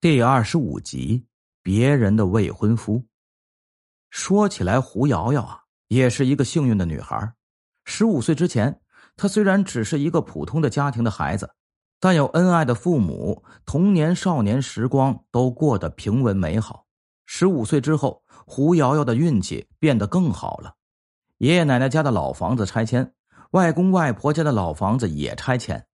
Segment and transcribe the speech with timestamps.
[0.00, 1.26] 第二十五集，
[1.60, 3.04] 别人的未婚夫。
[4.10, 7.34] 说起来，胡瑶瑶啊，也是一个幸运的女孩。
[7.84, 8.80] 十五岁之前，
[9.16, 11.52] 她虽然只是一个普通的家庭的孩子，
[11.98, 16.86] 但有恩爱的父母，童年、少年时光都过得平稳美好。
[17.26, 20.76] 十五岁之后，胡瑶瑶的运气变得更好了。
[21.38, 23.12] 爷爷奶奶家的老房子拆迁，
[23.50, 25.88] 外公外婆家的老房子也拆迁，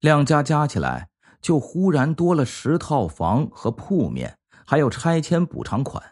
[0.00, 1.08] 两家加起来。
[1.40, 6.02] 就忽然多了十套房和铺面，还有拆迁补偿款。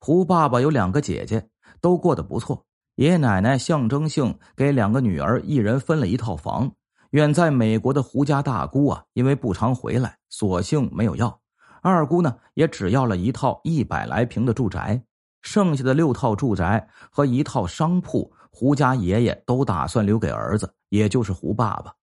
[0.00, 1.48] 胡爸爸有两个姐姐，
[1.80, 2.64] 都过得不错。
[2.96, 6.72] 爷爷奶奶象征性给两个女儿一人分了一套房。
[7.10, 11.40] 远在美国的胡家大姑啊，因为不常回来，索性没有要。
[11.80, 15.00] 二姑呢，也只要了一套一百来平的住宅，
[15.42, 21.94] 剩下的六套住宅和一套商铺，胡家爷爷都打算留给儿子，也就是胡爸爸。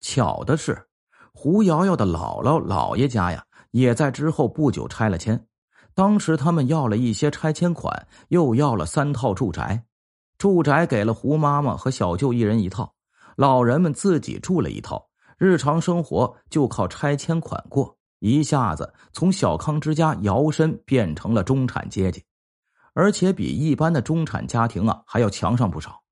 [0.00, 0.87] 巧的是。
[1.32, 5.46] 胡瑶瑶的姥姥姥爷家呀，也在之后不久拆了迁。
[5.94, 9.84] 当时他们要了一些拆迁款，又要了三套住宅。
[10.38, 12.94] 住宅给了胡妈妈和小舅一人一套，
[13.36, 15.08] 老人们自己住了一套。
[15.36, 22.24] 日常生活就靠拆迁款过，一下子从小康之家摇身变成了中产阶级，
[22.94, 26.02] 而且比一般的中产家庭啊还要强上不少。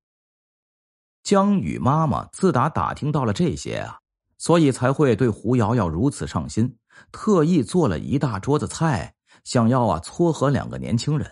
[1.23, 3.99] 江宇妈妈自打打听到了这些啊。
[4.37, 6.77] 所以才会对胡瑶瑶如此上心，
[7.11, 11.31] 特意做了一大桌子菜，想要啊撮合两个年轻人。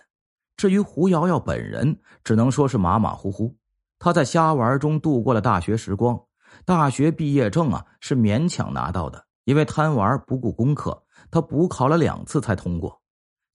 [0.58, 3.56] 至于胡瑶瑶本人，只能说是马马虎虎。
[4.00, 6.20] 她在瞎玩中度过了大学时光，
[6.66, 13.02] 大学毕业证啊是勉强拿到的，因为贪玩不顾功课，她补考了两次才通过。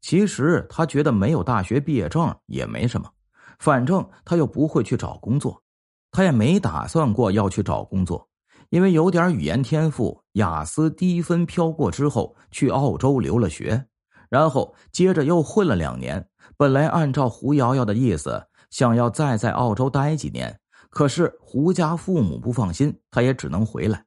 [0.01, 3.11] 其实她觉得没有大学毕业证也没什么，
[3.59, 5.63] 反正她又不会去找工作，
[6.11, 8.30] 她也没打算过要去找工作。
[8.71, 13.87] 因为有点语言天赋，雅思低分飘过之后，去澳洲留了学，
[14.29, 16.29] 然后接着又混了两年。
[16.57, 24.05] 本来按照胡瑶瑶的意思，想要再在澳洲待几年，可是胡家父母不放心，他也只能回来。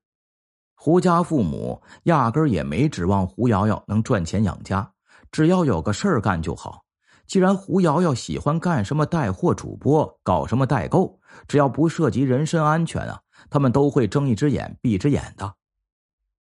[0.76, 4.90] 胡家父母压根儿也没指望胡瑶瑶能赚钱养家，
[5.30, 6.84] 只要有个事儿干就好。
[7.28, 11.20] 既然胡瑶瑶喜欢干什么带货主播，搞什么代购，
[11.50, 13.20] 只要不涉及人身安全啊。
[13.50, 15.54] 他们都会睁一只眼闭一只眼的。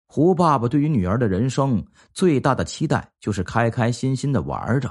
[0.07, 4.91] 胡爸爸对于女儿的人生最大的期待就是开开心心的玩着，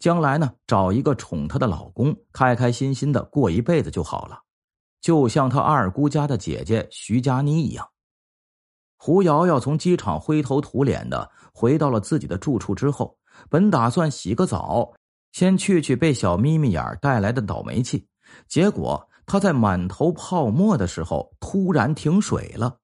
[0.00, 4.40] 将来呢找一个宠她的老公，开开心心的过一辈子就好了，
[5.00, 7.88] 就像他二姑家的姐姐徐佳妮一样。
[8.96, 13.16] 胡瑶瑶从机场灰头土脸的回到了自己的住处之后，
[13.48, 14.92] 本打算洗个澡，
[15.30, 18.04] 先去去被小眯眯眼带来的倒霉气，
[18.48, 19.08] 结果。
[19.26, 22.76] 他在满头泡沫的时候突然停水了，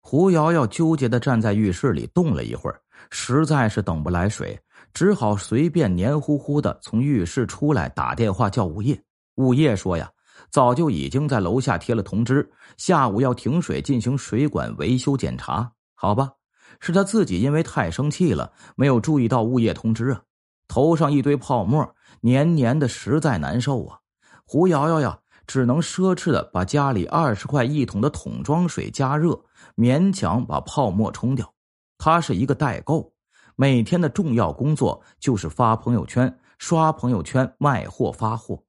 [0.00, 4.56] 胡瑶瑶纠结的站在浴室里冻了一会儿，实在是等不来水，
[4.94, 8.96] 只好随便黏糊糊的从浴室出来，打电话叫物业。
[9.38, 10.08] 物业说呀，
[10.52, 15.68] 早就已经在楼下贴了通知，下午要停水进行水管维修检查。
[15.96, 16.30] 好吧，
[16.78, 20.22] 是他自己因为太生气了，没有注意到物业通知啊，
[20.68, 23.98] 头上一堆泡沫，黏黏的，实在难受啊。
[24.46, 25.18] 胡瑶瑶呀。
[25.48, 29.42] 只能奢侈的把家里二十块一桶的桶装水加热，
[29.74, 31.52] 勉强把泡沫冲掉。
[31.96, 33.12] 他是一个代购，
[33.56, 38.62] 每天的重要工作就是发朋友圈、刷朋友圈、卖货发货。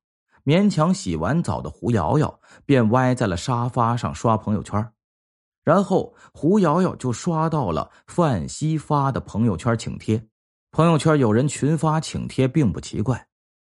[0.45, 4.93] 勉强洗完澡的胡瑶瑶便歪在了沙发上刷朋友圈，
[5.63, 10.25] 然后胡瑶瑶就刷到了范西发的朋友圈请帖。
[10.71, 13.27] 朋友圈有人群发请帖并不奇怪，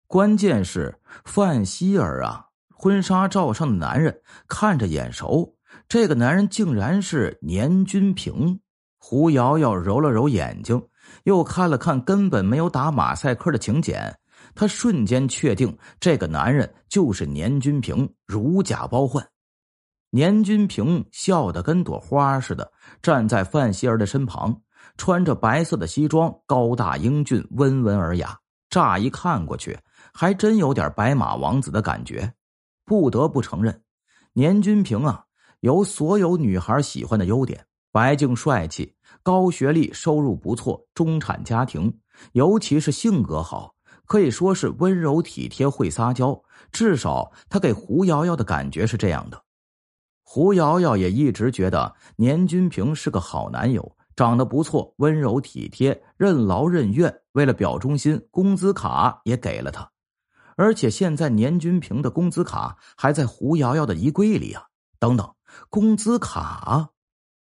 [0.08, 2.45] 关键是范希儿啊。
[2.78, 5.56] 婚纱照上的男人看着眼熟，
[5.88, 8.60] 这个男人竟然是年君平。
[8.98, 10.82] 胡瑶瑶揉了揉眼睛，
[11.24, 14.18] 又看了看根本没有打马赛克的请柬，
[14.54, 19.26] 她瞬间确定这个男人就是年君平，如假包换。
[20.10, 22.72] 年君平笑得跟朵花似的，
[23.02, 24.62] 站在范希儿的身旁，
[24.98, 28.38] 穿着白色的西装，高大英俊，温文尔雅，
[28.70, 29.78] 乍一看过去，
[30.14, 32.34] 还真有点白马王子的感觉。
[32.86, 33.82] 不得不承认，
[34.34, 35.26] 年君平啊，
[35.62, 38.94] 有所有女孩喜欢的优点：白净帅气、
[39.24, 42.00] 高学历、收入不错、中产家庭，
[42.34, 43.74] 尤其是性格好，
[44.06, 46.40] 可以说是温柔体贴、会撒娇。
[46.72, 49.42] 至少他给胡瑶瑶的感觉是这样的。
[50.22, 57.22] 胡瑶瑶也一直觉得年君平是个好男友，长得不错，温柔体贴，任劳任怨。
[57.32, 59.90] 为了表忠心，工资卡也给了他。
[60.56, 64.68] 而且现在年君平的工资卡还在胡瑶瑶的衣柜里啊！
[65.00, 65.34] 等等，
[65.70, 66.90] 工资卡，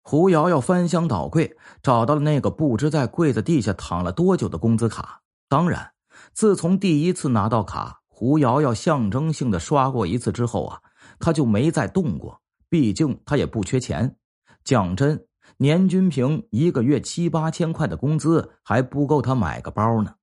[0.03, 5.23] 胡瑶瑶翻箱倒柜，找到了那个不知在柜子地下躺了多久的工资卡。
[5.49, 5.93] 当然，
[6.35, 10.81] 自从第一次拿到卡，胡瑶瑶象征性的刷过一次之后啊，
[11.19, 12.43] 她就没再动过。
[12.69, 14.17] 毕竟她也不缺钱。
[14.63, 15.27] 讲真，
[15.57, 20.17] 年均平一个月七八千块的工资还不够她买个包呢。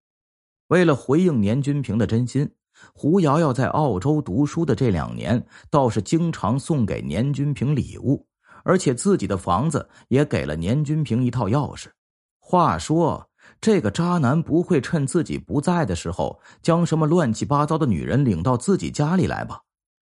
[0.67, 2.51] 为了回应年均平的真心，
[2.94, 8.25] 胡瑶瑶在澳洲读书的这两年，倒是经常送给年均平礼物。
[8.63, 11.86] 而且自己的房子也给了年均平一套钥匙。
[12.39, 13.30] 话说，
[13.62, 19.62] 这个渣男不会趁自己不在的时候，将什么乱七八糟的女人领到自己家里来吧？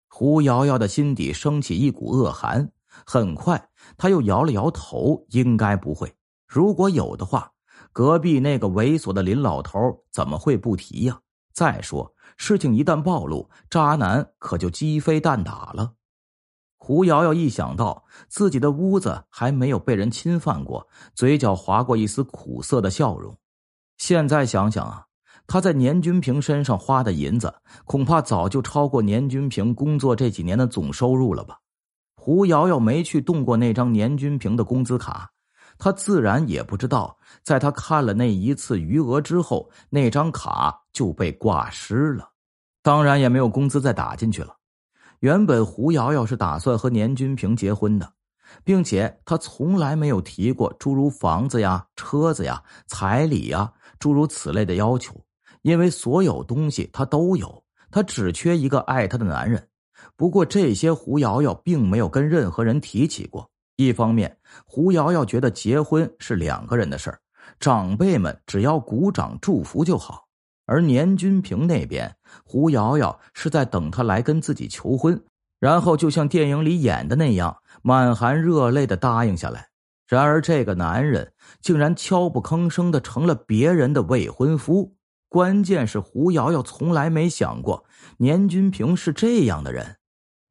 [0.08, 2.70] 胡瑶瑶的心底升起一股恶寒。
[3.04, 6.14] 很快，他又摇了摇头，应该不会。
[6.46, 7.50] 如果有的话，
[7.92, 9.78] 隔壁那个猥琐的林老头
[10.12, 11.18] 怎么会不提呀？
[11.52, 15.92] 再说，事情一旦暴露，渣男可就鸡飞蛋打了。
[16.78, 23.38] 胡瑶瑶一想到自己的屋子还没有被人侵犯过，嘴角划过一丝苦涩的笑容。
[23.98, 25.06] 现在想想啊，
[25.46, 27.54] 他在年均平身上花的银子，
[27.84, 31.60] 恐怕早就超过年均平工作这几年的总收入了吧？
[32.16, 35.30] 胡瑶瑶没去动过那张年均平的工资卡，
[35.78, 42.28] 她自然也不知道，在她看了那一次余额之后，那张卡就被挂失了，
[42.82, 44.56] 当然也没有工资再打进去了。
[45.20, 48.12] 原本胡瑶瑶是打算和年均平结婚的，
[48.64, 55.14] 并且她从来没有提过诸如房子呀、车子呀、彩礼呀诸如此类的要求，
[55.62, 59.68] 因为所有东西她都有，她只缺一个爱她的男人。
[60.16, 63.48] 不过这些胡瑶瑶并没有跟任何人提起过。
[63.76, 64.36] 一方面，
[64.66, 67.20] 胡瑶瑶觉得结婚是两个人的事儿，
[67.60, 70.26] 长辈们只要鼓掌祝福就好。
[70.66, 72.14] 而年均平那边，
[72.44, 75.22] 胡瑶瑶是在等他来跟自己求婚，
[75.58, 79.68] 然后就像电影里演的那样，满含热泪的答应下来。
[80.06, 84.94] 然而这个男人竟然悄不吭声的成了别人的未婚夫。
[85.28, 87.86] 关键是胡瑶瑶从来没想过
[88.18, 89.96] 年均平是这样的人。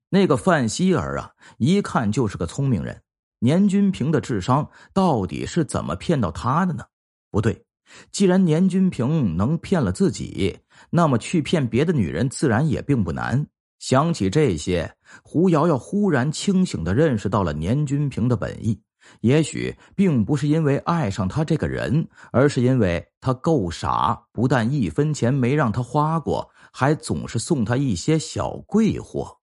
[0.10, 3.02] 那个范希儿啊，一看就是个聪明人。
[3.40, 6.84] 年均平的智商到底是怎么骗到他的呢？
[7.30, 7.64] 不对。
[8.12, 10.58] 既然年均平能骗了自己，
[10.90, 13.46] 那么去骗别的女人自然也并不难。
[13.80, 18.80] 想起这些，胡瑶瑶忽然清醒的认识到了年均平的本意。
[19.22, 29.41] 也许并不是因为爱上他这个人，而是因为他够傻，不但一分钱没让他花过，还总是送他一些小贵货。